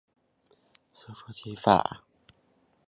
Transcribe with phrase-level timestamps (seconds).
[0.95, 2.03] 首府基法。